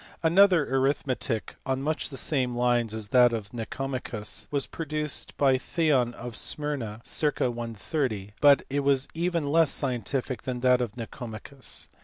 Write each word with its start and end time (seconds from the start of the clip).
Another 0.23 0.63
arithmetic 0.75 1.57
on 1.63 1.83
much 1.83 2.09
the 2.09 2.17
same 2.17 2.55
lines 2.55 2.91
as 2.91 3.09
that 3.09 3.31
of 3.31 3.53
Nicomachus 3.53 4.47
was 4.49 4.65
produced 4.65 5.37
by 5.37 5.59
Theon 5.59 6.15
of 6.15 6.35
Smyrna, 6.35 7.01
circ. 7.03 7.39
130; 7.41 8.33
but 8.41 8.63
it 8.67 8.79
was 8.79 9.07
even 9.13 9.51
less 9.51 9.69
scientific 9.69 10.41
than 10.41 10.61
that 10.61 10.81
of 10.81 10.97
Nicomachus. 10.97 11.87